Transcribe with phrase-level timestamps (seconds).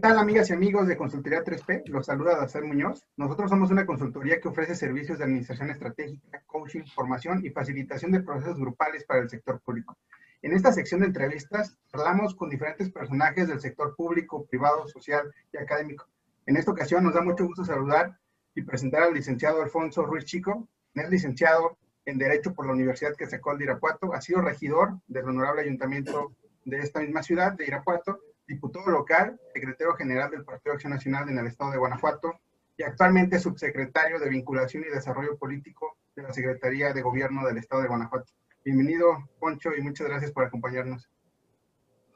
[0.00, 1.82] ¿Qué tal amigas y amigos de Consultoría 3P?
[1.88, 3.04] Los saluda Dacer Muñoz.
[3.18, 8.22] Nosotros somos una consultoría que ofrece servicios de administración estratégica, coaching, formación y facilitación de
[8.22, 9.98] procesos grupales para el sector público.
[10.40, 15.58] En esta sección de entrevistas hablamos con diferentes personajes del sector público, privado, social y
[15.58, 16.06] académico.
[16.46, 18.16] En esta ocasión nos da mucho gusto saludar
[18.54, 20.66] y presentar al licenciado Alfonso Ruiz Chico.
[20.94, 21.76] Es licenciado
[22.06, 26.32] en Derecho por la Universidad que sacó de Irapuato, ha sido regidor del Honorable Ayuntamiento
[26.64, 28.18] de esta misma ciudad, de Irapuato,
[28.50, 32.32] diputado local, secretario general del Partido Acción Nacional en el estado de Guanajuato
[32.76, 37.82] y actualmente subsecretario de Vinculación y Desarrollo Político de la Secretaría de Gobierno del estado
[37.82, 38.32] de Guanajuato.
[38.64, 41.08] Bienvenido, Poncho, y muchas gracias por acompañarnos.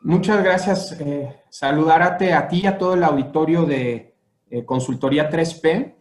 [0.00, 1.00] Muchas gracias.
[1.00, 4.14] Eh, saludarte a ti y a todo el auditorio de
[4.50, 5.94] eh, Consultoría 3P,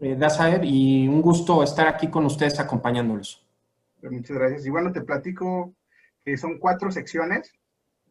[0.00, 3.46] eh, Dazaer, y un gusto estar aquí con ustedes acompañándolos.
[4.02, 4.66] Muchas gracias.
[4.66, 5.74] Y bueno, te platico
[6.24, 7.52] que son cuatro secciones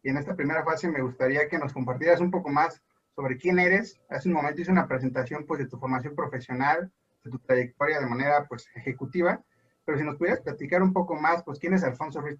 [0.03, 2.81] y en esta primera fase me gustaría que nos compartieras un poco más
[3.15, 3.99] sobre quién eres.
[4.09, 6.91] Hace un momento hice una presentación pues, de tu formación profesional,
[7.23, 9.41] de tu trayectoria de manera pues, ejecutiva,
[9.85, 12.39] pero si nos pudieras platicar un poco más, pues quién es Alfonso Ruiz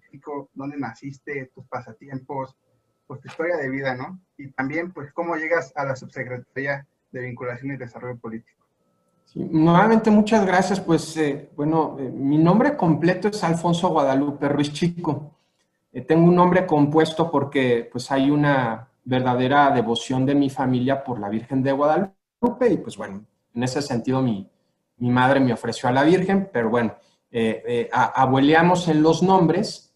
[0.52, 2.56] dónde naciste, tus pasatiempos,
[3.06, 4.18] pues tu historia de vida, ¿no?
[4.38, 8.64] Y también, pues, cómo llegas a la subsecretaría de Vinculación y Desarrollo Político.
[9.34, 10.80] Nuevamente, muchas gracias.
[10.80, 15.33] Pues, eh, bueno, eh, mi nombre completo es Alfonso Guadalupe Ruiz Chico.
[15.94, 21.20] Eh, tengo un nombre compuesto porque pues hay una verdadera devoción de mi familia por
[21.20, 24.50] la Virgen de Guadalupe y pues bueno, en ese sentido mi,
[24.96, 26.96] mi madre me ofreció a la Virgen, pero bueno,
[27.30, 29.94] eh, eh abueleamos en los nombres.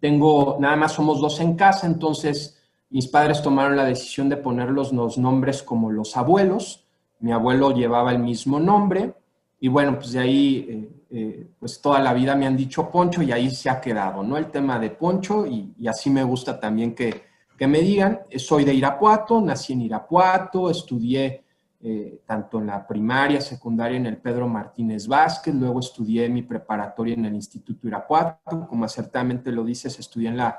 [0.00, 4.92] Tengo, nada más somos dos en casa, entonces mis padres tomaron la decisión de ponerlos
[4.92, 6.86] los nombres como los abuelos.
[7.18, 9.12] Mi abuelo llevaba el mismo nombre
[9.60, 13.30] y bueno, pues de ahí eh, pues toda la vida me han dicho Poncho y
[13.30, 14.36] ahí se ha quedado, ¿no?
[14.36, 17.22] El tema de Poncho y, así me gusta también que,
[17.56, 21.44] que, me digan, eh, soy de Irapuato, nací en Irapuato, estudié
[21.80, 27.14] eh, tanto en la primaria, secundaria en el Pedro Martínez Vázquez, luego estudié mi preparatoria
[27.14, 30.58] en el Instituto Irapuato, como acertadamente lo dices, estudié en la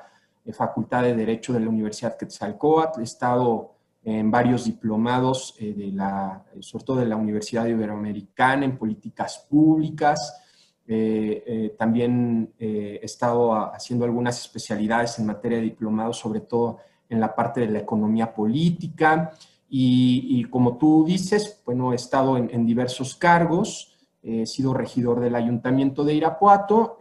[0.54, 3.77] Facultad de Derecho de la Universidad Quetzalcóatl, he estado
[4.08, 10.42] en varios diplomados eh, de la, sobre todo de la Universidad Iberoamericana en políticas públicas.
[10.88, 16.78] Eh, eh, también he estado haciendo algunas especialidades en materia de diplomados, sobre todo
[17.10, 19.34] en la parte de la economía política.
[19.70, 23.94] Y, como tú dices, bueno, he estado en diversos cargos.
[24.24, 27.00] He sido regidor del Ayuntamiento de Irapuato,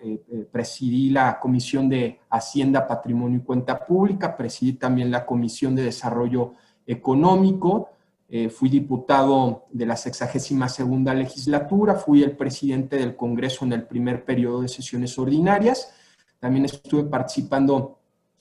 [0.50, 6.54] presidí la Comisión de Hacienda, Patrimonio y Cuenta Pública, presidí también la Comisión de Desarrollo
[6.86, 7.90] económico,
[8.28, 13.86] eh, fui diputado de la 62 segunda legislatura, fui el presidente del Congreso en el
[13.86, 15.92] primer periodo de sesiones ordinarias,
[16.40, 17.98] también estuve participando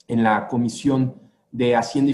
[0.08, 1.14] en la Comisión
[1.52, 2.12] de Hacienda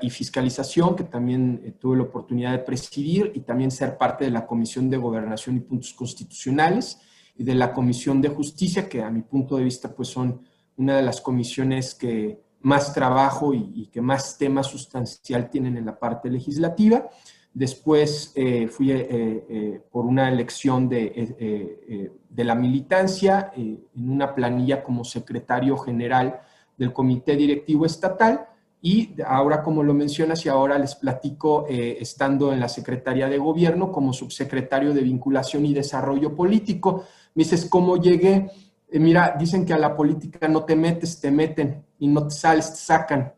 [0.00, 4.30] y Fiscalización, que también eh, tuve la oportunidad de presidir, y también ser parte de
[4.30, 6.98] la Comisión de Gobernación y Puntos Constitucionales,
[7.36, 10.42] y de la Comisión de Justicia, que a mi punto de vista pues son
[10.76, 15.98] una de las comisiones que más trabajo y, que más tema sustancial tienen en la
[15.98, 17.08] parte legislativa.
[17.52, 24.84] Después eh, fui eh, eh, por una elección de, de la militancia en una planilla
[24.84, 26.40] como secretario general
[26.76, 28.46] del Comité Directivo Estatal
[28.82, 33.92] y ahora, como lo mencionas, y ahora les platico, estando en la Secretaría de Gobierno
[33.92, 37.04] como subsecretario de Vinculación y Desarrollo Político.
[37.34, 38.50] Me dices, ¿cómo llegué?
[38.92, 42.70] Mira, dicen que a la política no te metes, te meten y no te sales,
[42.70, 43.32] te sacan.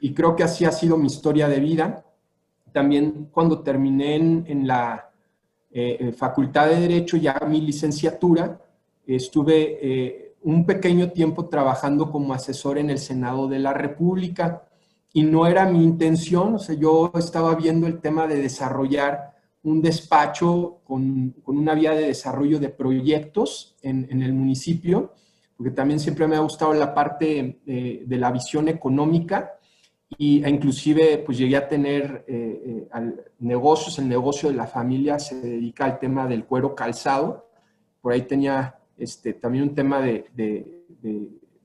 [0.00, 2.04] Y creo que así ha sido mi historia de vida.
[2.72, 5.10] También cuando terminé en, la
[5.70, 8.60] eh, eh, Facultad de Derecho, ya mi licenciatura,
[9.06, 14.64] estuve eh, un pequeño tiempo trabajando como asesor en el Senado de la República
[15.12, 19.82] y no era mi intención, o sea, yo estaba viendo el tema de desarrollar un
[19.82, 25.14] despacho con, una vía de desarrollo de proyectos en, el municipio,
[25.56, 29.54] porque también siempre me ha gustado la parte de, la visión económica
[30.16, 35.18] y, e inclusive pues llegué a tener eh, eh, negocios, el negocio de la familia
[35.18, 37.50] se dedica al tema del cuero calzado,
[38.00, 40.30] por ahí tenía este, también un tema de,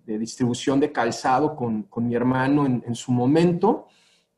[0.05, 3.87] distribución de calzado con, mi hermano en, en su momento,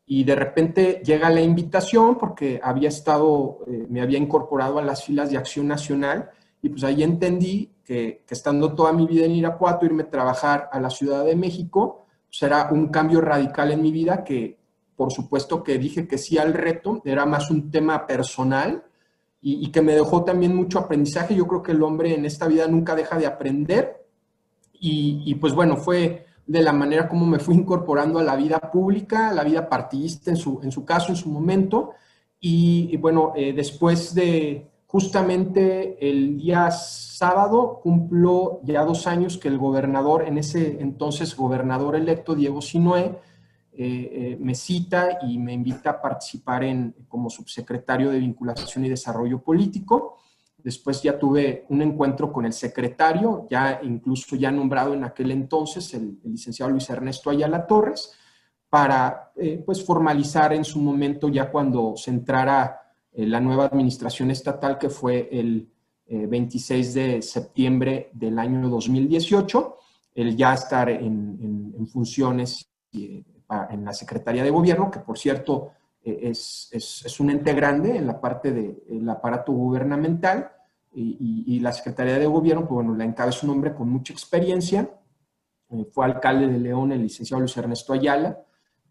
[0.08, 5.04] y de repente llega la invitación porque había estado, eh, me había incorporado a las
[5.04, 6.30] filas de Acción Nacional
[6.62, 10.80] y pues ahí entendí que, estando toda mi vida en Irapuato, irme a trabajar a
[10.80, 14.58] la Ciudad de México, pues era un cambio radical en mi vida que
[14.96, 18.86] por supuesto que dije que sí al reto, era más un tema personal
[19.42, 21.36] y, que me dejó también mucho aprendizaje.
[21.36, 24.06] Yo creo que el hombre en esta vida nunca deja de aprender
[24.80, 29.30] y pues bueno, fue de la manera como me fui incorporando a la vida pública,
[29.30, 31.94] a la vida partidista en su, en su caso, en su momento.
[32.40, 39.58] Y, bueno, eh, después de justamente el día sábado, cumplo ya dos años que el
[39.58, 43.18] gobernador, en ese entonces gobernador electo, Diego Sinoé,
[43.78, 49.40] eh, me cita y me invita a participar en, como subsecretario de Vinculación y Desarrollo
[49.42, 50.20] Político.
[50.66, 55.94] Después ya tuve un encuentro con el secretario, ya incluso ya nombrado en aquel entonces,
[55.94, 58.12] el, licenciado Luis Ernesto Ayala Torres,
[58.68, 62.82] para eh, pues formalizar en su momento ya cuando se entrara
[63.12, 65.70] eh, la nueva administración estatal que fue el
[66.08, 69.78] 26 eh, de septiembre del año 2018,
[70.16, 77.20] el ya estar en, funciones en la Secretaría de Gobierno, que por cierto es, es,
[77.20, 80.55] un ente grande en la parte del aparato gubernamental,
[80.96, 84.90] y, la Secretaría de Gobierno, pues bueno, la encabeza un hombre con mucha experiencia,
[85.70, 88.40] eh, fue alcalde de León el licenciado Luis Ernesto Ayala,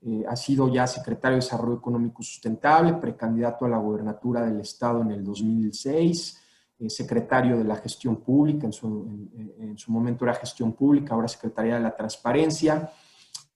[0.03, 5.01] eh, ha sido ya secretario de Desarrollo Económico Sustentable, precandidato a la gobernatura del Estado
[5.01, 6.41] en el 2006,
[6.79, 9.29] eh, secretario de la Gestión Pública, en su,
[9.59, 12.91] en, su, momento era Gestión Pública, ahora Secretaría de la Transparencia,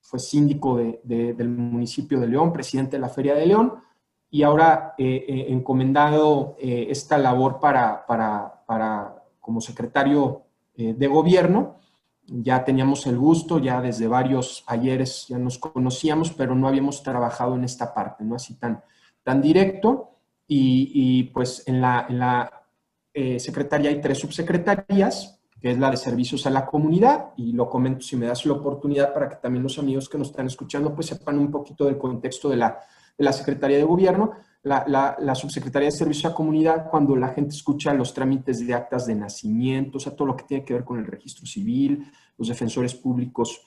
[0.01, 3.75] fue síndico de, del municipio de León, presidente de la Feria de León,
[4.31, 10.43] y ahora eh, eh, encomendado eh, esta labor para, para, para como secretario
[10.77, 11.81] de gobierno.
[12.25, 17.57] Ya teníamos el gusto, ya desde varios ayeres ya nos conocíamos, pero no habíamos trabajado
[17.57, 18.37] en esta parte, ¿no?
[18.37, 18.85] Así tan,
[19.25, 20.11] tan directo.
[20.47, 22.63] Y, y pues en la, en la
[23.39, 28.03] secretaría hay tres subsecretarías, que es la de servicios a la comunidad, y lo comento
[28.03, 31.09] si me das la oportunidad para que también los amigos que nos están escuchando pues
[31.09, 32.79] sepan un poquito del contexto de la
[33.19, 34.33] la Secretaría de Gobierno,
[34.63, 39.07] la, la, Subsecretaría de Servicio a Comunidad, cuando la gente escucha los trámites de actas
[39.07, 42.49] de nacimiento, o sea, todo lo que tiene que ver con el registro civil, los
[42.49, 43.61] defensores públicos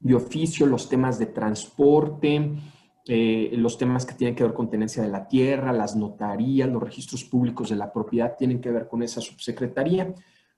[0.00, 2.52] de oficio, los temas de transporte,
[3.06, 6.82] eh, los temas que tienen que ver con tenencia de la tierra, las notarías, los
[6.82, 10.14] registros públicos de la propiedad tienen que ver con esa subsecretaría.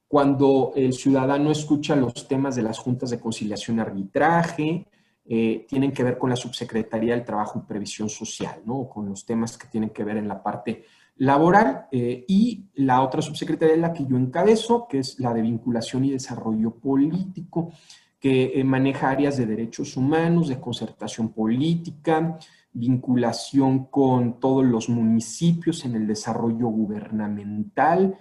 [0.09, 4.87] Cuando el ciudadano escucha los temas de las juntas de conciliación y arbitraje,
[5.33, 8.89] eh, tienen que ver con la Subsecretaría del Trabajo y Previsión Social, ¿no?
[8.89, 10.83] Con los temas que tienen que ver en la parte
[11.19, 15.43] laboral eh, y la otra subsecretaría es la que yo encabezo, que es la de
[15.43, 17.71] vinculación y desarrollo político,
[18.19, 22.37] que eh, maneja áreas de derechos humanos, de concertación política,
[22.73, 28.19] vinculación con todos los municipios en el desarrollo gubernamental,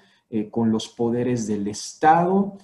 [0.51, 2.55] con los poderes del Estado,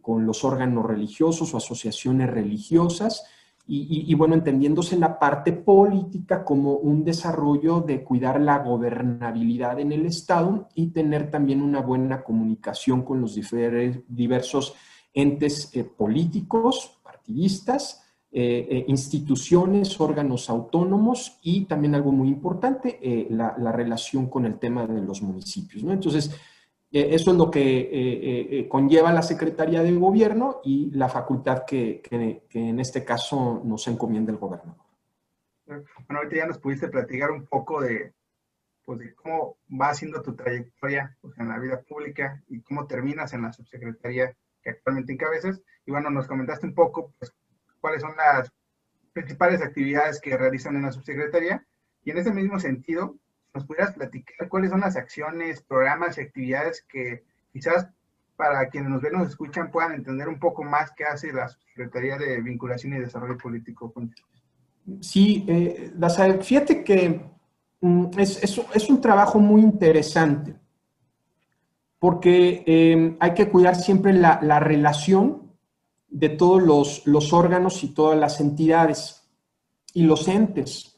[0.00, 3.24] con los órganos religiosos o asociaciones religiosas,
[3.64, 10.04] y, bueno, entendiéndose la parte política como un desarrollo de cuidar la gobernabilidad en el
[10.04, 13.38] Estado y tener también una buena comunicación con los
[14.08, 14.74] diversos
[15.14, 22.98] entes eh, políticos, partidistas, eh, eh, instituciones, órganos autónomos y también algo muy importante,
[23.30, 25.84] la, la, relación con el tema de los municipios.
[25.84, 25.92] ¿no?
[25.92, 26.34] Entonces,
[26.92, 32.02] eso es lo que eh, eh, conlleva la Secretaría de Gobierno y la facultad que,
[32.10, 34.76] en este caso nos encomienda el gobernador.
[35.64, 38.12] Bueno, ahorita ya nos pudiste platicar un poco de,
[38.84, 43.32] pues, de cómo va siendo tu trayectoria pues, en la vida pública y cómo terminas
[43.32, 45.62] en la subsecretaría que actualmente encabezas.
[45.86, 47.32] Y bueno, nos comentaste un poco pues,
[47.80, 48.52] cuáles son las
[49.14, 51.66] principales actividades que realizan en la subsecretaría.
[52.04, 53.16] Y en ese mismo sentido,
[53.54, 57.88] nos pudieras platicar cuáles son las acciones, programas y actividades que quizás
[58.36, 62.18] para quienes nos ven, nos escuchan, puedan entender un poco más qué hace la Secretaría
[62.18, 63.92] de Vinculación y Desarrollo Político.
[65.00, 65.92] Sí, eh,
[66.42, 67.20] fíjate que
[67.80, 70.56] mm, es, es, un trabajo muy interesante
[71.98, 75.52] porque eh, hay que cuidar siempre la, la relación
[76.08, 79.30] de todos los, los, órganos y todas las entidades
[79.94, 80.91] y los entes.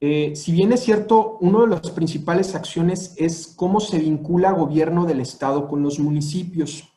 [0.00, 5.06] Eh, si bien es cierto, una de las principales acciones es cómo se vincula gobierno
[5.06, 6.92] del Estado con los municipios.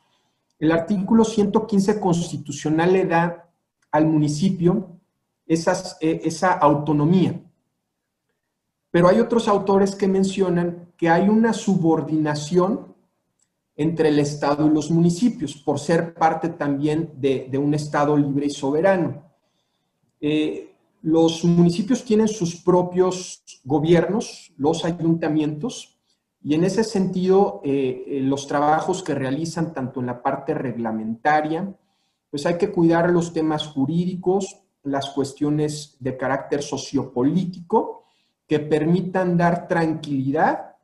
[0.58, 3.50] El artículo 115 constitucional le da
[3.90, 4.98] al municipio
[5.46, 7.40] eh, esa autonomía.
[8.90, 12.94] Pero hay otros autores que mencionan que hay una subordinación
[13.76, 18.50] entre el Estado y los municipios, por ser parte también de, un Estado libre y
[18.50, 19.22] soberano.
[20.20, 25.98] Eh, los municipios tienen sus propios gobiernos, los ayuntamientos,
[26.42, 31.74] y en ese sentido, eh, eh, los trabajos que realizan tanto en la parte reglamentaria,
[32.30, 38.04] pues hay que cuidar los temas jurídicos, las cuestiones de carácter sociopolítico,
[38.46, 40.76] que permitan dar tranquilidad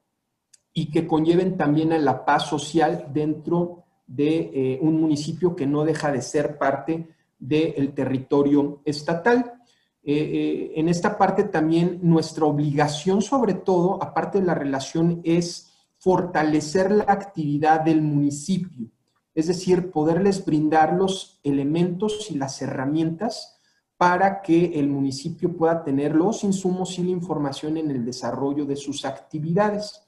[0.73, 5.85] y que conlleven también a la paz social dentro de eh, un municipio que no
[5.85, 9.63] deja de ser parte del territorio estatal.
[10.06, 15.73] Eh, eh, en esta parte también nuestra obligación sobre todo, aparte de la relación, es
[15.99, 18.90] fortalecer la actividad del municipio,
[19.34, 23.58] es decir, poderles brindar los elementos y las herramientas
[23.96, 28.76] para que el municipio pueda tener los insumos y la información en el desarrollo de
[28.76, 30.02] sus actividades.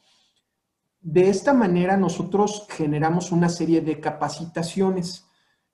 [1.00, 5.25] De esta manera nosotros generamos una serie de capacitaciones.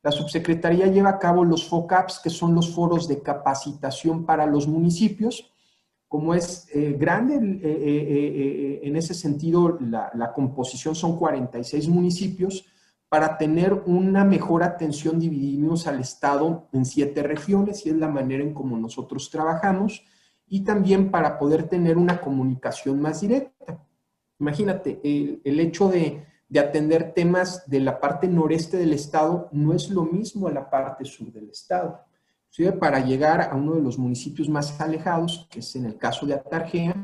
[0.02, 4.66] La subsecretaría lleva a cabo los FOCAPs, que son los foros de capacitación para los
[4.66, 5.52] municipios.
[6.08, 12.66] Como es eh, grande eh, eh, en ese sentido, la, composición son 46 municipios,
[13.08, 18.42] para tener una mejor atención dividimos al Estado en siete regiones y es la manera
[18.42, 20.02] en cómo nosotros trabajamos
[20.46, 23.84] y también para poder tener una comunicación más directa.
[24.40, 25.00] Imagínate,
[25.44, 26.24] el, hecho de,
[26.58, 31.04] atender temas de la parte noreste del Estado no es lo mismo a la parte
[31.04, 32.00] sur del Estado.
[32.50, 36.26] Sirve para llegar a uno de los municipios más alejados, que es en el caso
[36.26, 36.94] de Atarjea,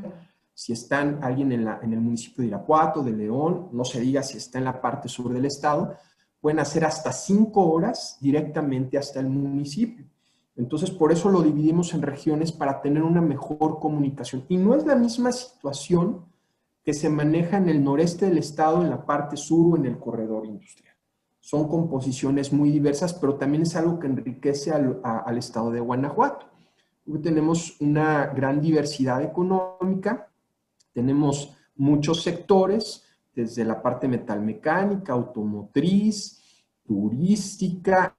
[0.53, 4.37] si están alguien en, en, el municipio de Irapuato, de León, no se diga si
[4.37, 5.95] está en la parte sur del estado,
[6.41, 10.05] pueden hacer hasta cinco horas directamente hasta el municipio.
[10.55, 14.43] Entonces, por eso lo dividimos en regiones para tener una mejor comunicación.
[14.49, 16.25] Y no es la misma situación
[16.89, 19.99] que se maneja en el noreste del estado, en la parte sur o en el
[19.99, 20.95] corredor industrial.
[21.39, 26.47] Son composiciones muy diversas, pero también es algo que enriquece al, al estado de Guanajuato.
[27.21, 30.31] tenemos una gran diversidad económica,
[30.91, 33.05] tenemos muchos sectores,
[33.35, 36.41] desde la parte metalmecánica, automotriz,
[36.83, 38.17] turística,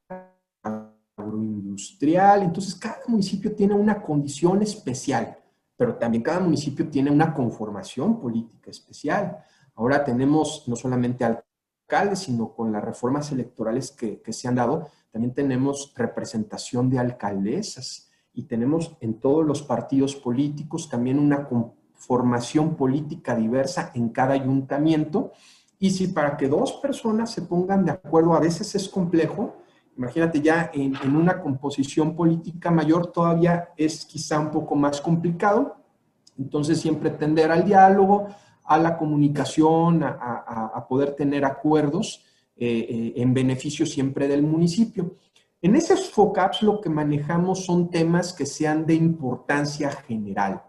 [0.62, 2.44] agroindustrial.
[2.44, 5.39] Entonces, cada municipio tiene una condición especial,
[5.80, 9.38] pero también cada municipio tiene una conformación política especial.
[9.74, 15.32] Ahora tenemos no solamente alcaldes, sino con las reformas electorales que, se han dado, también
[15.32, 21.48] tenemos representación de alcaldesas y tenemos en todos los partidos políticos también una
[21.94, 25.32] formación política diversa en cada ayuntamiento.
[25.78, 29.56] Y si para que dos personas se pongan de acuerdo a veces es complejo,
[29.96, 35.76] imagínate ya en, una composición política mayor todavía es quizá un poco más complicado.
[36.38, 38.28] Entonces siempre tender al diálogo,
[38.64, 42.24] a la comunicación, a, poder tener acuerdos
[42.56, 45.16] eh, eh, en beneficio siempre del municipio.
[45.62, 50.62] En esos FOCAPs lo que manejamos son temas que sean de importancia general.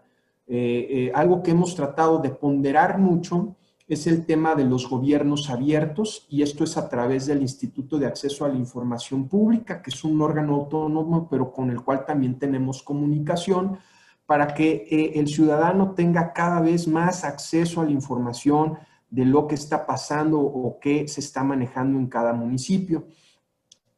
[0.46, 3.56] Eh, eh, algo que hemos tratado de ponderar mucho
[3.92, 8.06] es el tema de los gobiernos abiertos y esto es a través del Instituto de
[8.06, 12.38] Acceso a la Información Pública, que es un órgano autónomo, pero con el cual también
[12.38, 13.76] tenemos comunicación
[14.24, 18.78] para que eh, el ciudadano tenga cada vez más acceso a la información
[19.10, 23.04] de lo que está pasando o qué se está manejando en cada municipio.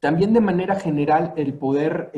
[0.00, 2.10] También de manera general el poder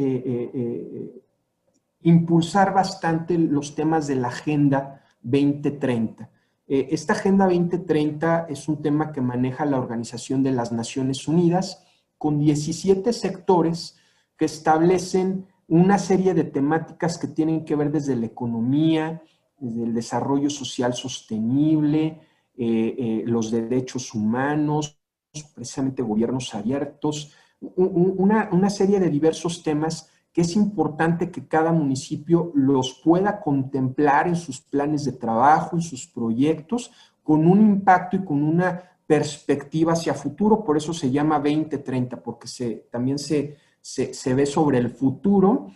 [2.00, 6.30] impulsar bastante los temas de la Agenda 2030.
[6.68, 11.84] Eh, esta Agenda 2030 es un tema que maneja la Organización de las Naciones Unidas
[12.18, 13.96] con 17 sectores
[14.36, 19.22] que establecen una serie de temáticas que tienen que ver desde la economía,
[19.58, 22.20] desde el desarrollo social sostenible,
[22.56, 24.98] eh, eh, los derechos humanos,
[25.54, 27.32] precisamente gobiernos abiertos,
[27.76, 34.28] una, una serie de diversos temas que es importante que cada municipio los pueda contemplar
[34.28, 39.94] en sus planes de trabajo, en sus proyectos, con un impacto y con una perspectiva
[39.94, 44.90] hacia futuro, por eso se llama 2030, porque se, también se, se, ve sobre el
[44.90, 45.68] futuro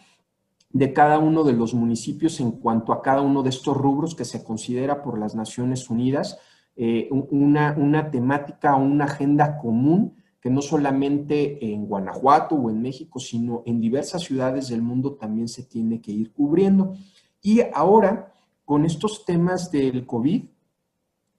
[0.68, 4.26] de cada uno de los municipios en cuanto a cada uno de estos rubros que
[4.26, 6.38] se considera por las Naciones Unidas
[6.76, 12.80] eh, una, una temática o una agenda común que no solamente en Guanajuato o en
[12.80, 16.94] México, sino en diversas ciudades del mundo también se tiene que ir cubriendo.
[17.42, 18.32] Y ahora,
[18.64, 20.44] con estos temas del COVID,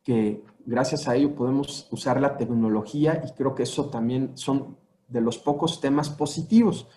[0.03, 4.77] que gracias a ello podemos usar la tecnología y creo que eso también son
[5.07, 6.87] de los pocos temas positivos,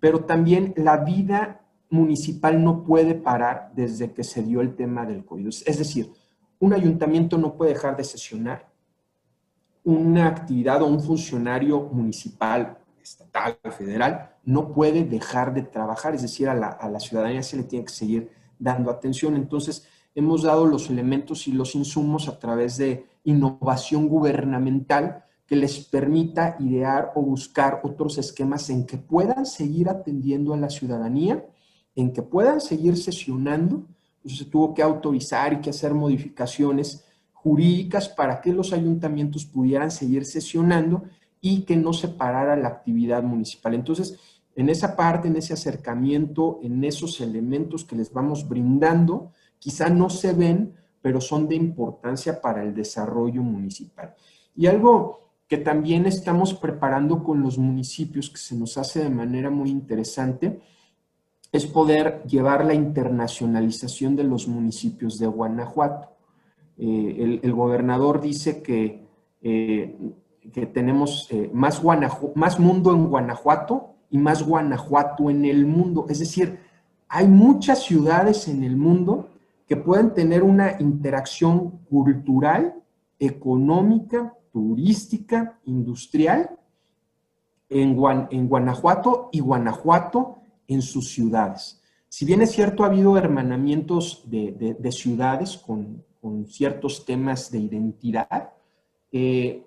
[0.00, 5.24] pero también la vida municipal no puede parar desde que se dio el tema del
[5.24, 5.46] COVID.
[5.46, 6.12] Es decir,
[6.58, 8.73] un ayuntamiento no puede dejar de sesionar,
[9.84, 16.48] una actividad o un funcionario municipal, estatal federal no puede dejar de trabajar, es decir,
[16.48, 19.36] a la, ciudadanía se le tiene que seguir dando atención.
[19.36, 25.80] Entonces, hemos dado los elementos y los insumos a través de innovación gubernamental que les
[25.80, 31.44] permita idear o buscar otros esquemas en que puedan seguir atendiendo a la ciudadanía,
[31.94, 33.86] en que puedan seguir sesionando.
[34.16, 37.04] Entonces se tuvo que autorizar y que hacer modificaciones
[37.44, 41.04] jurídicas para que los ayuntamientos pudieran seguir sesionando
[41.42, 43.74] y que no se parara la actividad municipal.
[43.74, 44.18] Entonces,
[44.56, 50.08] en esa parte, en ese acercamiento, en esos elementos que les vamos brindando, quizá no
[50.08, 50.72] se ven,
[51.02, 54.14] pero son de importancia para el desarrollo municipal.
[54.56, 59.50] Y algo que también estamos preparando con los municipios, que se nos hace de manera
[59.50, 60.62] muy interesante,
[61.52, 66.13] es poder llevar la internacionalización de los municipios de Guanajuato.
[66.76, 69.06] Eh, el, gobernador dice que,
[69.42, 69.96] eh,
[70.52, 71.80] que tenemos eh, más,
[72.58, 76.06] mundo en Guanajuato y más Guanajuato en el mundo.
[76.08, 76.58] Es decir,
[77.08, 79.30] hay muchas ciudades en el mundo
[79.66, 82.74] que pueden tener una interacción cultural,
[83.18, 86.50] económica, turística, industrial
[87.68, 87.96] en,
[88.30, 91.80] en Guanajuato y Guanajuato en sus ciudades.
[92.08, 96.04] Si bien es cierto, ha habido hermanamientos de, ciudades con,
[96.46, 98.52] ciertos temas de identidad,
[99.12, 99.64] eh,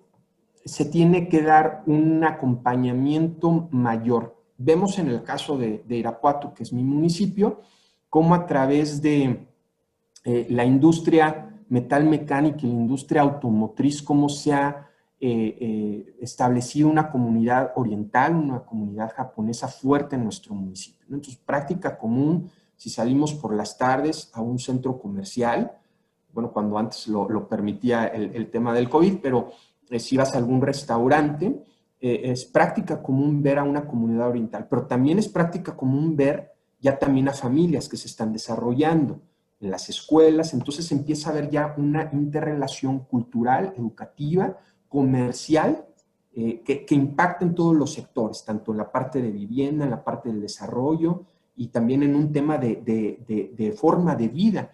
[0.66, 4.36] se tiene que dar un acompañamiento mayor.
[4.58, 7.62] Vemos en el caso de, Irapuato, que es mi municipio,
[8.10, 9.48] cómo a través de
[10.26, 17.10] eh, la industria metal mecánica y la industria automotriz, cómo se ha eh, establecido una
[17.10, 21.06] comunidad oriental, una comunidad japonesa fuerte en nuestro municipio.
[21.10, 25.78] Entonces, práctica común, si salimos por las tardes a un centro comercial,
[26.38, 29.50] bueno, cuando antes lo, permitía el, tema del COVID, pero
[29.90, 31.64] eh, si vas a algún restaurante,
[32.00, 37.00] es práctica común ver a una comunidad oriental, pero también es práctica común ver ya
[37.00, 39.20] también a familias que se están desarrollando
[39.60, 45.88] en las escuelas, entonces empieza a haber ya una interrelación cultural, educativa, comercial
[46.36, 49.90] eh, que, que impacta en todos los sectores, tanto en la parte de vivienda, en
[49.90, 51.26] la parte del desarrollo
[51.58, 54.72] y también en un tema de, forma de vida.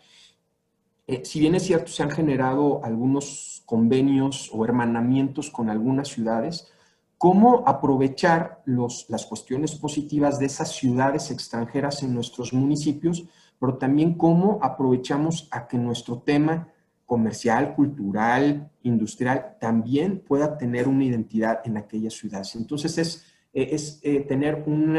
[1.06, 6.72] Eh, si bien es cierto, se han generado algunos convenios o hermanamientos con algunas ciudades,
[7.18, 13.26] cómo aprovechar las cuestiones positivas de esas ciudades extranjeras en nuestros municipios,
[13.60, 16.70] pero también cómo aprovechamos a que nuestro tema
[17.06, 22.56] comercial, cultural, industrial, también pueda tener una identidad en aquellas ciudades.
[22.56, 24.98] Entonces es, eh, es eh, tener un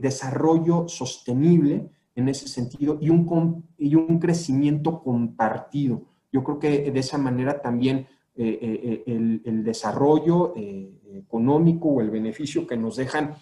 [0.00, 6.02] desarrollo sostenible en ese sentido y un, y un crecimiento compartido.
[6.32, 12.76] Yo creo que de esa manera también el, el, desarrollo económico o el beneficio que
[12.76, 13.34] nos dejan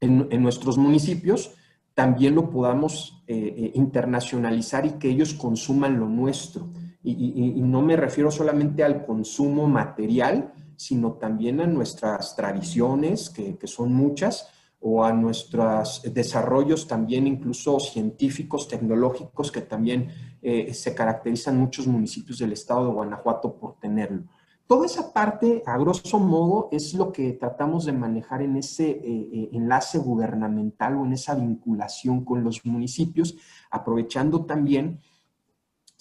[0.00, 1.54] en, en nuestros municipios,
[1.94, 6.68] también lo podamos internacionalizar y que ellos consuman lo nuestro
[7.04, 13.92] y, no me refiero solamente al consumo material, sino también a nuestras tradiciones, que, son
[13.92, 14.48] muchas,
[14.82, 20.08] o a nuestros desarrollos también incluso científicos, tecnológicos, que también
[20.42, 24.24] eh, se caracterizan muchos municipios del estado de Guanajuato por tenerlo.
[24.66, 29.02] Toda esa parte, a grosso modo, es lo que tratamos de manejar en ese eh,
[29.04, 33.36] eh, enlace gubernamental o en esa vinculación con los municipios,
[33.70, 35.00] aprovechando también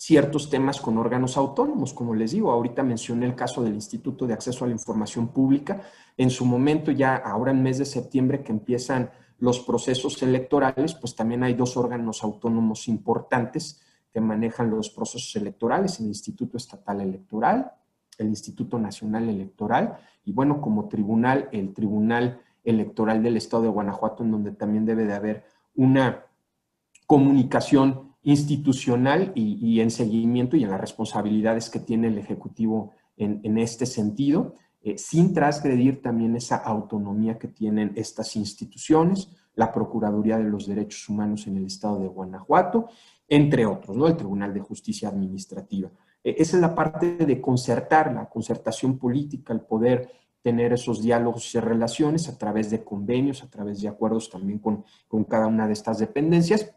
[0.01, 4.33] ciertos temas con órganos autónomos, como les digo, ahorita mencioné el caso del Instituto de
[4.33, 5.83] Acceso a la Información Pública,
[6.17, 11.15] en su momento ya ahora en mes de septiembre que empiezan los procesos electorales, pues
[11.15, 13.79] también hay dos órganos autónomos importantes
[14.11, 17.71] que manejan los procesos electorales, el Instituto Estatal Electoral,
[18.17, 24.23] el Instituto Nacional Electoral y bueno, como tribunal, el Tribunal Electoral del Estado de Guanajuato,
[24.23, 25.43] en donde también debe de haber
[25.75, 26.25] una
[27.05, 33.85] comunicación institucional y, en seguimiento y en las responsabilidades que tiene el Ejecutivo en, este
[33.85, 40.65] sentido, eh, sin transgredir también esa autonomía que tienen estas instituciones, la Procuraduría de los
[40.67, 42.87] Derechos Humanos en el Estado de Guanajuato,
[43.27, 44.07] entre otros, ¿no?
[44.07, 45.89] El Tribunal de Justicia Administrativa.
[46.23, 50.09] Eh, esa es la parte de concertar, la concertación política, el poder
[50.41, 54.83] tener esos diálogos y relaciones a través de convenios, a través de acuerdos también con,
[55.07, 56.73] con cada una de estas dependencias,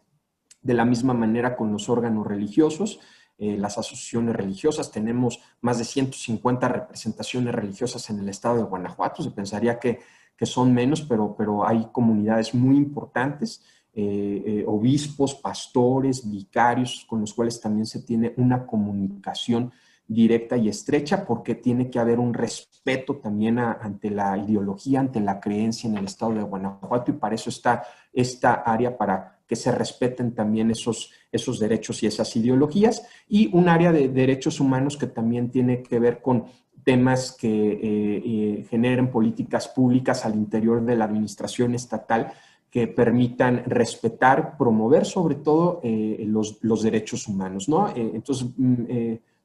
[0.65, 2.99] de la misma manera con los órganos religiosos,
[3.37, 4.91] eh, las asociaciones religiosas.
[4.91, 9.21] Tenemos más de 150 representaciones religiosas en el estado de Guanajuato.
[9.21, 9.99] Se pensaría que,
[10.41, 17.33] son menos, pero, pero hay comunidades muy importantes, eh, eh, obispos, pastores, vicarios, con los
[17.33, 19.71] cuales también se tiene una comunicación
[20.07, 25.39] directa y estrecha porque tiene que haber un respeto también ante la ideología, ante la
[25.39, 29.71] creencia en el estado de Guanajuato y para eso está esta área para que se
[29.71, 35.07] respeten también esos, esos derechos y esas ideologías, y un área de derechos humanos que
[35.07, 36.45] también tiene que ver con
[36.83, 37.79] temas que eh,
[38.25, 42.31] eh, generen políticas públicas al interior de la administración estatal
[42.69, 47.89] que permitan respetar, promover sobre todo eh, los, los, derechos humanos, ¿no?
[47.95, 48.83] entonces, mm,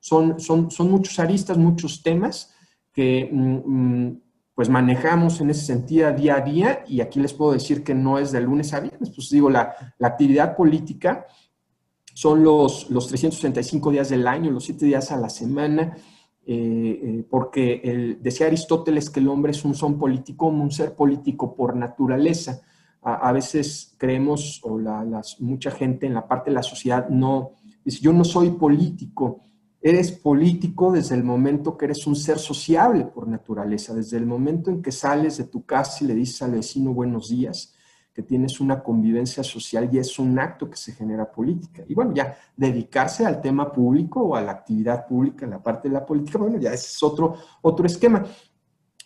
[0.01, 2.55] son, son, son muchos aristas, muchos temas
[2.93, 4.21] que mm, mm,
[4.61, 8.19] pues manejamos en ese sentido día a día y aquí les puedo decir que no
[8.19, 11.25] es de lunes a viernes, pues digo, la, la actividad política
[12.13, 15.97] son los, los 365 días del año, los 7 días a la semana,
[16.45, 20.95] eh, eh, porque el, decía Aristóteles que el hombre es un son político, un ser
[20.95, 22.61] político por naturaleza.
[23.01, 28.01] A, veces creemos, o la, mucha gente en la parte de la sociedad no, dice,
[28.03, 29.41] yo no soy político,
[29.83, 34.71] Eres político desde el momento que eres un ser sociable por naturaleza, desde el momento
[34.71, 37.75] en que sales de tu casa y le dices al vecino buenos días,
[38.13, 41.83] que tienes una convivencia social y es un acto que se genera política.
[41.89, 45.89] Y bueno, ya dedicarse al tema público o a la actividad pública en la parte
[45.89, 48.27] de la política, bueno, ya ese es otro, otro esquema.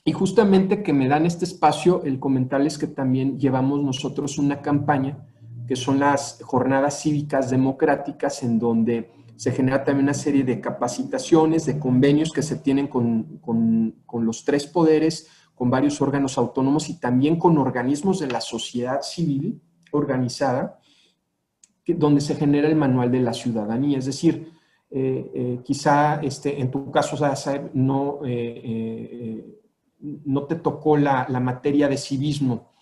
[0.05, 5.25] Y justamente que me dan este espacio, el comentarles que también llevamos nosotros una campaña,
[5.69, 11.67] que son las jornadas cívicas democráticas, en donde se genera también una serie de capacitaciones,
[11.67, 17.01] de convenios que se tienen con, con, los tres poderes, con varios órganos autónomos y
[17.01, 20.79] también con organismos de la sociedad civil organizada,
[21.87, 23.99] donde se genera el manual de la ciudadanía.
[23.99, 24.53] Es decir,
[24.91, 27.17] eh, eh, quizá este, en tu caso,
[27.75, 29.61] no, eh,
[30.01, 32.74] no te tocó la, la materia de civismo,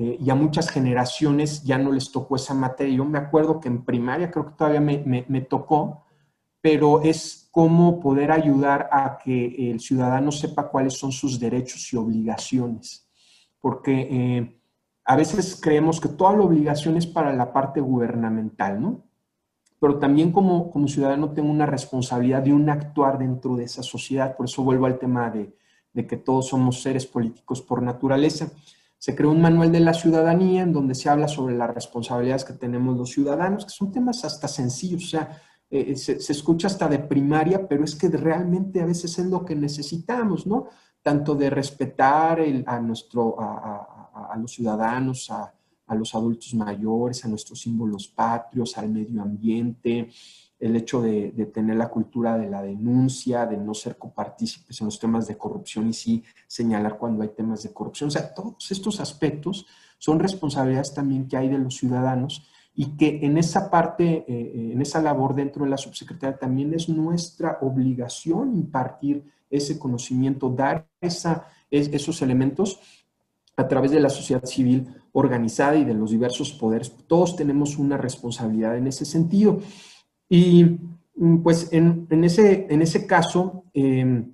[0.00, 2.98] eh, y a muchas generaciones ya no les tocó esa materia.
[2.98, 6.04] Yo me acuerdo que en primaria creo que todavía me, me, tocó,
[6.60, 11.96] pero es cómo poder ayudar a que el ciudadano sepa cuáles son sus derechos y
[11.96, 13.08] obligaciones.
[13.60, 14.60] Porque eh,
[15.04, 19.02] a veces creemos que toda la obligación es para la parte gubernamental, ¿no?
[19.80, 24.36] Pero también como, como ciudadano tengo una responsabilidad de un actuar dentro de esa sociedad.
[24.36, 25.56] Por eso vuelvo al tema de,
[25.92, 28.52] de que todos somos seres políticos por naturaleza.
[28.98, 32.54] Se creó un manual de la ciudadanía en donde se habla sobre las responsabilidades que
[32.54, 36.98] tenemos los ciudadanos, que son temas hasta sencillos, o sea, eh, se, escucha hasta de
[36.98, 40.68] primaria, pero es que realmente a veces es lo que necesitamos, ¿no?
[41.02, 43.98] Tanto de respetar a, nuestro, a,
[44.30, 45.54] a los ciudadanos, a,
[45.94, 50.10] los adultos mayores, a nuestros símbolos patrios, al medio ambiente,
[50.58, 54.98] el hecho de, tener la cultura de la denuncia, de no ser copartícipes en los
[54.98, 58.08] temas de corrupción y sí señalar cuando hay temas de corrupción.
[58.08, 59.66] O sea, todos estos aspectos
[59.98, 64.80] son responsabilidades también que hay de los ciudadanos y que en esa parte, eh, en
[64.80, 71.48] esa labor dentro de la subsecretaría también es nuestra obligación impartir ese conocimiento, dar esa,
[71.70, 72.80] esos elementos
[73.56, 76.92] a través de la sociedad civil organizada y de los diversos poderes.
[77.08, 79.58] Todos tenemos una responsabilidad en ese sentido.
[80.28, 80.78] Y
[81.16, 84.32] mm, pues en, ese, en ese caso em,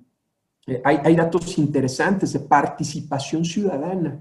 [0.67, 4.19] eh, hay, datos interesantes de participación ciudadana.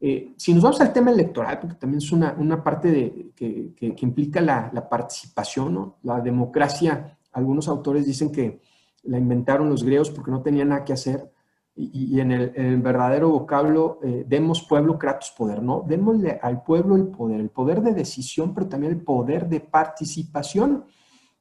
[0.00, 3.72] Eh, si nos vamos al tema electoral, porque también es una, una parte de, que,
[3.74, 5.96] que, implica la, la participación, ¿no?
[6.02, 8.60] la democracia, algunos autores dicen que
[9.04, 11.30] la inventaron los griegos porque no tenían nada que hacer,
[11.76, 15.84] y, en, el, verdadero vocablo, eh, demos pueblo, kratos poder, ¿no?
[15.86, 20.84] Démosle al pueblo el poder, el poder de decisión, pero también el poder de participación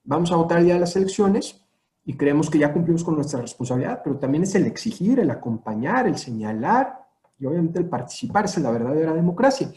[0.04, 1.62] vamos a votar de las elecciones
[2.06, 6.08] y creemos que ya cumplimos con nuestra responsabilidad, pero también es el exigir, el acompañar,
[6.08, 7.06] el señalar
[7.38, 9.72] y obviamente el participar, es la verdadera democracia.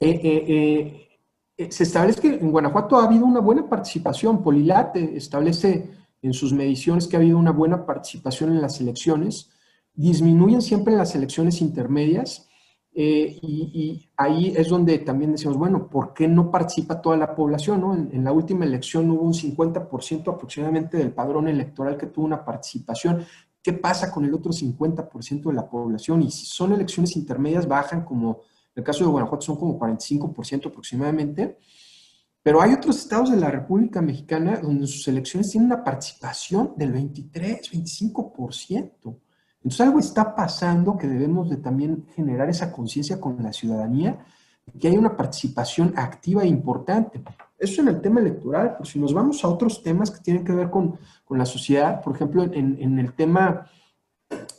[0.00, 1.08] Eh, eh,
[1.56, 6.52] eh, se establece que en Guanajuato ha habido una buena participación, Polilate establece en sus
[6.52, 9.50] mediciones que ha habido una buena participación en las elecciones,
[9.94, 12.48] disminuyen siempre las elecciones intermedias,
[12.94, 18.10] eh, y, ahí es donde también decimos, bueno, ¿por qué no participa toda la población?
[18.12, 23.24] En, la última elección hubo un 50% aproximadamente del padrón electoral que tuvo una participación.
[23.62, 26.22] ¿Qué pasa con el otro 50% de la población?
[26.22, 28.40] Y si son elecciones intermedias, bajan como,
[28.74, 31.58] en el caso de Guanajuato son como 45% aproximadamente.
[32.42, 36.92] Pero hay otros estados de la República Mexicana donde sus elecciones tienen una participación del
[36.92, 39.16] 23, 25%.
[39.64, 44.24] Entonces algo está pasando que debemos de también generar esa conciencia con la ciudadanía,
[44.78, 47.22] que hay una participación activa e importante.
[47.58, 50.52] Eso en el tema electoral, pero si nos vamos a otros temas que tienen que
[50.52, 53.70] ver con, con la sociedad, por ejemplo, en, el tema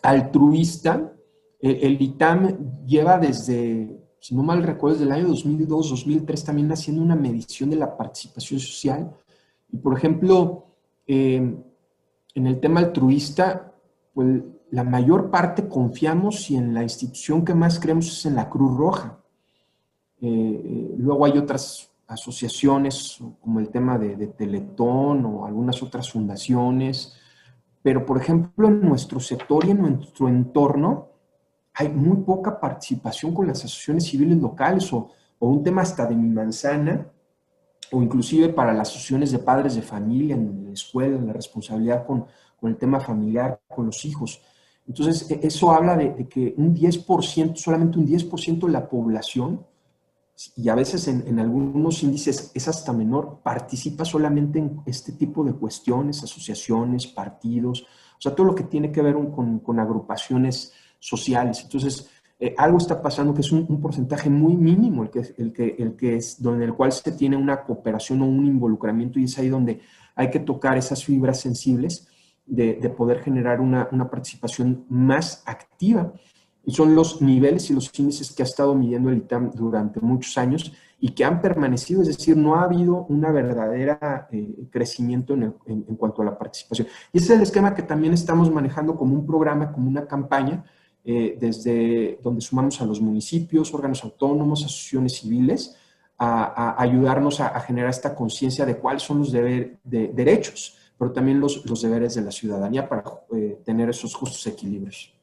[0.01, 1.11] altruista,
[1.59, 6.71] el, el, ITAM lleva desde, si no mal recuerdo, desde el año 2002, 2003 también
[6.71, 9.13] haciendo una medición de la participación social.
[9.69, 10.67] Y por ejemplo,
[11.05, 11.55] eh,
[12.35, 13.73] en el tema altruista,
[14.13, 14.41] pues
[14.73, 18.75] la mayor parte confiamos y en la institución que más creemos es en la Cruz
[18.75, 19.19] Roja.
[20.19, 26.11] Eh, eh, luego hay otras asociaciones como el tema de, de, Teletón o algunas otras
[26.11, 27.13] fundaciones,
[27.83, 31.09] pero por ejemplo en nuestro sector y en nuestro entorno
[31.75, 36.29] hay muy poca participación con las asociaciones civiles locales o, un tema hasta de mi
[36.29, 37.05] manzana
[37.91, 42.07] o inclusive para las asociaciones de padres de familia en la escuela, en la responsabilidad
[42.07, 42.25] con,
[42.59, 44.41] con el tema familiar, con los hijos.
[44.87, 49.65] Entonces, e, eso habla de, que un 10%, solamente un 10% de la población,
[50.55, 55.53] y a veces en, algunos índices es hasta menor, participa solamente en este tipo de
[55.53, 61.61] cuestiones, asociaciones, partidos, o sea, todo lo que tiene que ver con, agrupaciones sociales.
[61.63, 65.75] Entonces, eh, algo está pasando que es un, porcentaje muy mínimo el que, el que,
[65.77, 69.37] el que es, donde el cual se tiene una cooperación o un involucramiento y es
[69.37, 69.81] ahí donde
[70.15, 72.07] hay que tocar esas fibras sensibles
[72.45, 76.13] de, poder generar una, participación más activa.
[76.65, 80.37] Y son los niveles y los índices que ha estado midiendo el ITAM durante muchos
[80.37, 85.83] años y que han permanecido, es decir, no ha habido una verdadera eh, crecimiento en,
[85.97, 86.87] cuanto a la participación.
[87.11, 90.63] Y ese es el esquema que también estamos manejando como un programa, como una campaña,
[91.03, 95.75] eh, desde donde sumamos a los municipios, órganos autónomos, asociaciones civiles,
[96.17, 101.39] a, ayudarnos a, generar esta conciencia de cuáles son los deber, de, derechos pero también
[101.39, 103.03] los, los deberes de la ciudadanía para
[103.35, 105.13] eh, tener esos justos equilibrios.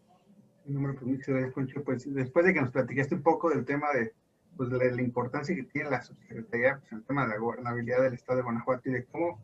[0.66, 1.83] Número, pues muchas gracias, Poncho.
[1.85, 4.12] Pues después de que nos platicaste un poco del tema de,
[4.56, 8.14] pues, de la importancia que tiene la subsecretaría, pues, el tema de la gobernabilidad del
[8.14, 9.40] Estado de Guanajuato y de cómo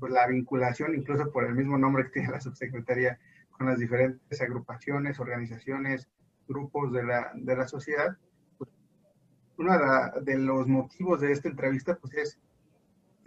[0.00, 3.18] pues, la vinculación, incluso por el mismo nombre que tiene la subsecretaría,
[3.50, 6.08] con las diferentes agrupaciones, organizaciones,
[6.48, 8.16] grupos de la, de la sociedad,
[8.58, 8.70] pues,
[9.58, 12.38] uno de, de, los motivos de esta entrevista pues, es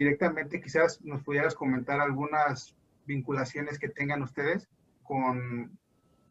[0.00, 4.66] directamente quizás nos pudieras comentar algunas vinculaciones que tengan ustedes
[5.02, 5.70] con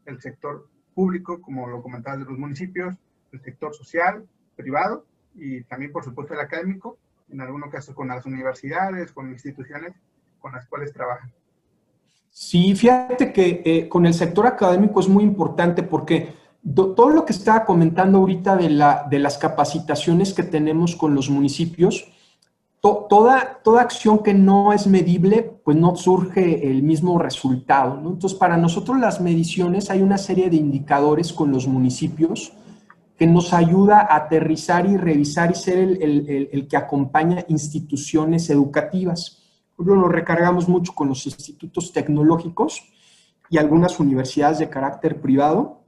[0.06, 2.96] el sector público, como lo comentabas de los municipios,
[3.30, 5.06] el sector social, privado
[5.36, 6.98] y también, por supuesto, el académico,
[7.30, 9.94] en algunos casos con las universidades, con instituciones
[10.40, 11.30] con las cuales trabajan.
[12.30, 16.34] Sí, fíjate que eh, con el sector académico es muy importante porque
[16.74, 21.30] todo lo que estaba comentando ahorita de, la, de las capacitaciones que tenemos con los
[21.30, 22.10] municipios,
[22.80, 27.96] toda, toda acción que no es medible, pues no surge el mismo resultado.
[27.96, 32.52] Entonces, para nosotros las mediciones hay una serie de indicadores con los municipios
[33.18, 39.42] que nos ayuda a aterrizar y revisar y ser el, que acompaña instituciones educativas.
[39.76, 42.82] Lo recargamos mucho con los institutos tecnológicos
[43.50, 45.82] y algunas universidades de carácter privado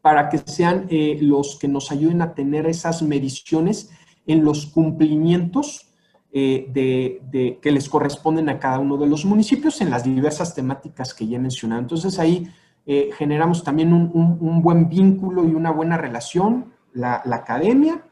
[0.00, 3.90] para que sean eh, los que nos ayuden a tener esas mediciones
[4.26, 5.89] en los cumplimientos
[6.32, 11.12] eh, de, que les corresponden a cada uno de los municipios en las diversas temáticas
[11.12, 11.80] que ya he mencionado.
[11.80, 12.46] Entonces ahí
[12.86, 18.04] eh, generamos también un, buen vínculo y una buena relación, la, academia,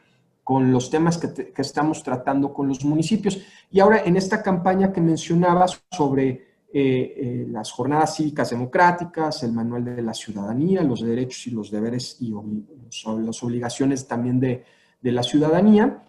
[0.42, 3.40] con los temas que, estamos tratando con los municipios.
[3.70, 9.84] Y ahora en esta campaña que mencionabas sobre eh, las jornadas cívicas democráticas, el manual
[9.84, 14.64] de la ciudadanía, los derechos y los deberes y las obligaciones también de,
[15.00, 16.02] de la ciudadanía,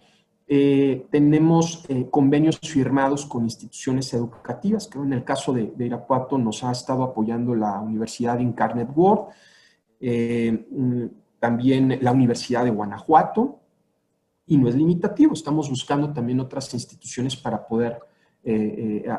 [0.52, 6.64] eh, tenemos eh, convenios firmados con instituciones educativas, que en el caso de, Irapuato nos
[6.64, 9.28] ha estado apoyando la Universidad Incarnet World,
[10.00, 11.04] eh, mm,
[11.38, 13.60] también la Universidad de Guanajuato,
[14.44, 18.00] y no es limitativo, estamos buscando también otras instituciones para poder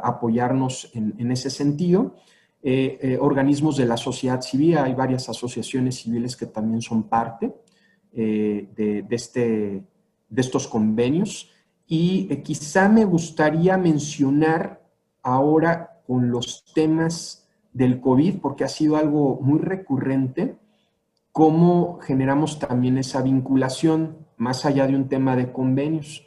[0.03, 2.15] apoyarnos en, ese sentido.
[3.19, 7.53] organismos de la sociedad civil, hay varias asociaciones civiles que también son parte
[8.11, 9.85] de, de este
[10.31, 11.51] de estos convenios
[11.91, 14.81] y eh, quizá me gustaría mencionar
[15.21, 20.55] ahora con los temas del COVID, porque ha sido algo muy recurrente,
[21.33, 26.25] cómo generamos también esa vinculación más allá de un tema de convenios.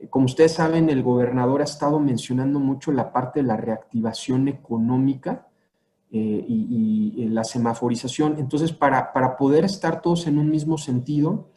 [0.00, 4.48] Eh, como ustedes saben, el gobernador ha estado mencionando mucho la parte de la reactivación
[4.48, 5.46] económica
[6.10, 8.36] eh, y, la semaforización.
[8.38, 11.50] Entonces, para, para poder estar todos en un mismo sentido,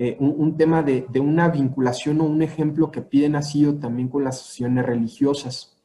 [0.00, 4.22] eh, un, tema de, una vinculación o un ejemplo que piden ha sido también con
[4.22, 5.76] las asociaciones religiosas,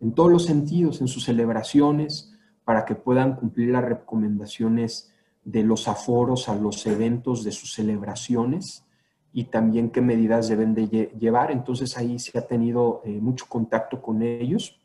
[0.00, 2.32] en todos los sentidos, en sus celebraciones,
[2.64, 5.12] para que puedan cumplir las recomendaciones
[5.44, 8.86] de los aforos a los eventos de sus celebraciones
[9.34, 11.50] y también qué medidas deben de llevar.
[11.50, 14.80] Entonces ahí se ha tenido eh, mucho contacto con ellos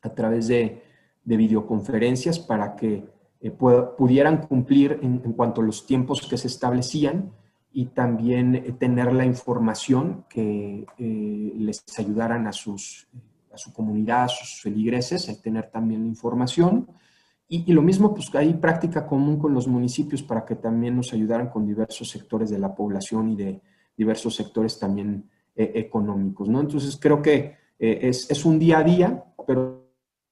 [0.00, 0.82] a través de,
[1.24, 3.04] videoconferencias para que
[3.42, 7.32] eh, pudieran cumplir en, en cuanto a los tiempos que se establecían
[7.78, 13.06] y también eh, tener la información que eh, les ayudaran a, sus,
[13.52, 16.88] a su comunidad, a sus feligreses, el tener también la información.
[17.46, 21.50] Y, lo mismo, pues hay práctica común con los municipios para que también nos ayudaran
[21.50, 23.60] con diversos sectores de la población y de
[23.96, 26.60] diversos sectores también eh, económicos, ¿no?
[26.60, 29.84] Entonces creo que es, es, un día a día, pero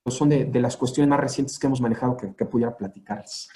[0.08, 3.48] son de, de, las cuestiones más recientes que hemos manejado que, que pudiera platicarles.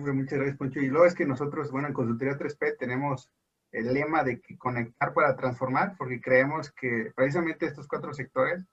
[0.00, 0.80] Muchas gracias, Poncho.
[0.80, 3.30] Y luego es que nosotros, bueno, en Consultoría 3P tenemos
[3.72, 8.64] el lema de que conectar para transformar, porque creemos que precisamente estos cuatro sectores,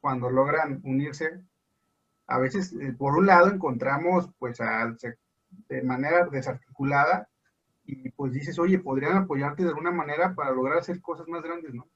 [0.00, 1.40] cuando logran unirse,
[2.28, 4.96] a veces, eh, por un lado, encontramos pues al
[5.68, 7.28] de manera desarticulada
[7.84, 11.72] y pues dices, oye, podrían apoyarte de alguna manera para lograr hacer cosas más grandes,
[11.72, 11.86] ¿no?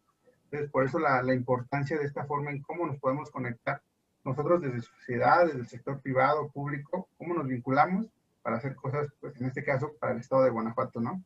[0.44, 3.82] Entonces, por eso la, la importancia de esta forma en cómo nos podemos conectar
[4.24, 8.06] nosotros desde sociedad, desde el sector privado, público, cómo nos vinculamos
[8.42, 11.22] para hacer cosas, pues en este caso, para el estado de Guanajuato, ¿no?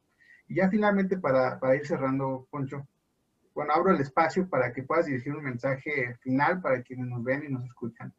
[0.48, 2.86] Y ya finalmente, para, para ir cerrando, Poncho,
[3.54, 7.44] bueno, abro el espacio para que puedas dirigir un mensaje final para quienes nos ven
[7.48, 8.12] y nos escuchan.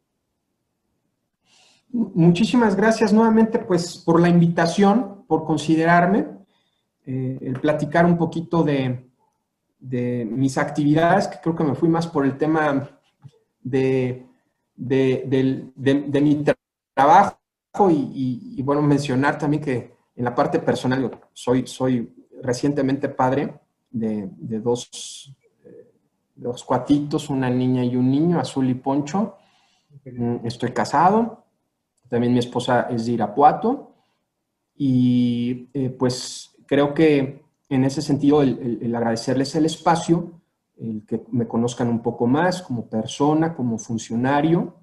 [1.90, 6.26] Muchísimas gracias nuevamente, pues, por la invitación, por considerarme,
[7.04, 9.08] eh, el platicar un poquito de,
[9.78, 12.90] de, mis actividades, que creo que me fui más por el tema
[13.62, 14.26] de,
[14.74, 16.44] de, de mi
[16.92, 17.38] trabajo
[17.90, 22.12] y, y, bueno, mencionar también que en la parte personal, soy, soy
[22.42, 23.60] recientemente padre
[23.90, 25.34] de, de dos,
[25.64, 25.92] eh,
[26.34, 29.36] dos cuatitos, una niña y un niño, Azul y Poncho.
[30.04, 31.44] Mm, estoy casado,
[32.08, 33.92] también mi esposa es de Irapuato.
[34.76, 40.40] Y eh, pues creo que en ese sentido el, agradecerles el espacio,
[40.76, 44.74] el que me conozcan un poco más como persona, como funcionario,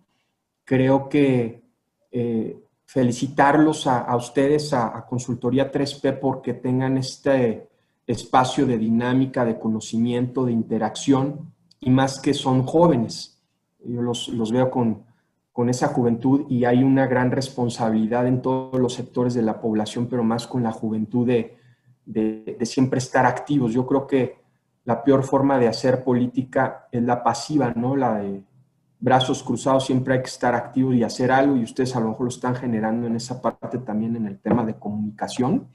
[0.64, 1.64] creo que
[2.12, 7.70] eh, felicitarlos a, ustedes, a, Consultoría 3P, porque tengan este
[8.06, 13.42] espacio de dinámica, de conocimiento, de interacción, y más que son jóvenes.
[13.84, 15.04] Yo los, los veo con,
[15.52, 20.08] con esa juventud y hay una gran responsabilidad en todos los sectores de la población,
[20.08, 21.58] pero más con la juventud de,
[22.06, 23.74] de, de, siempre estar activos.
[23.74, 24.38] Yo creo que
[24.86, 27.96] la peor forma de hacer política es la pasiva, ¿no?
[27.96, 28.44] La de
[29.04, 32.22] brazos cruzados, siempre hay que estar activos y hacer algo y ustedes a lo mejor
[32.22, 35.68] lo están generando en esa parte también en el tema de comunicación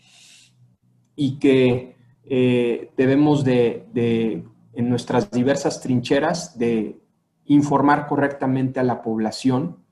[1.14, 7.02] y que eh, debemos de, de, en nuestras diversas trincheras, de
[7.44, 9.84] informar correctamente a la población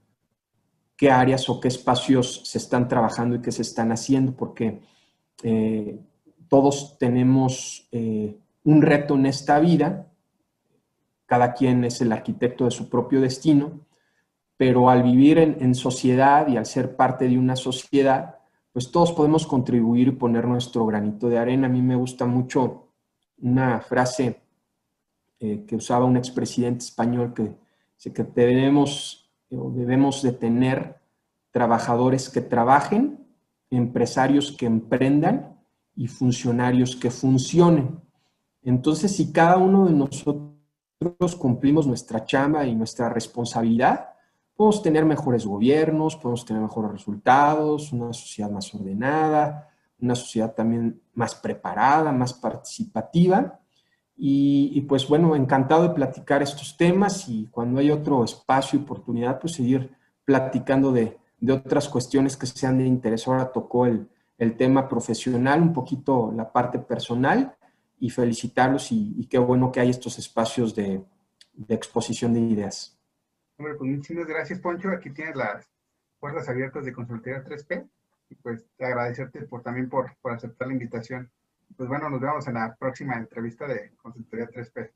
[0.96, 4.80] qué áreas o qué espacios se están trabajando y qué se están haciendo, porque
[5.42, 6.00] eh,
[6.48, 10.10] todos tenemos eh, un reto en esta vida
[11.26, 13.80] cada quien es el arquitecto de su propio destino,
[14.56, 18.36] pero al vivir en, sociedad y al ser parte de una sociedad,
[18.72, 21.66] pues todos podemos contribuir y poner nuestro granito de arena.
[21.66, 22.92] A mí me gusta mucho
[23.38, 24.40] una frase
[25.40, 27.54] eh, que usaba un expresidente español que
[27.96, 30.96] dice que debemos, debemos de tener
[31.50, 33.26] trabajadores que trabajen,
[33.70, 35.60] empresarios que emprendan
[35.94, 38.00] y funcionarios que funcionen.
[38.62, 40.55] Entonces, si cada uno de nosotros
[41.00, 44.10] nosotros cumplimos nuestra chamba y nuestra responsabilidad,
[44.56, 49.68] podemos tener mejores gobiernos, podemos tener mejores resultados, una sociedad más ordenada,
[50.00, 53.60] una sociedad también más preparada, más participativa.
[54.18, 59.38] Y, pues bueno, encantado de platicar estos temas y cuando hay otro espacio y oportunidad,
[59.38, 63.28] pues seguir platicando de, de otras cuestiones que sean de interés.
[63.28, 67.55] Ahora tocó el, el tema profesional, un poquito la parte personal
[67.98, 71.02] y felicitarlos y, qué bueno que hay estos espacios de,
[71.54, 72.98] de, exposición de ideas.
[73.58, 74.90] Hombre, pues muchísimas gracias, Poncho.
[74.90, 75.68] Aquí tienes las
[76.18, 77.88] puertas abiertas de Consultoría 3P
[78.30, 81.30] y pues agradecerte por, también por, por aceptar la invitación.
[81.76, 84.90] Pues bueno, nos vemos en la próxima entrevista de Consultoría 3P.